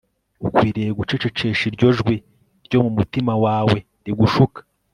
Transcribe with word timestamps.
ukwiriye 0.47 0.89
gucecekesha 0.99 1.63
iryo 1.69 1.89
jwi 1.97 2.15
ryo 2.65 2.79
mu 2.85 2.91
mutima 2.97 3.33
wawe 3.45 3.77
rigushuka 4.05 4.59